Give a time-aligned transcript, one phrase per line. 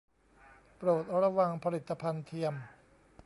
[0.77, 2.53] โปรดระวัง 'ผลิตภัณฑ์เทียม'!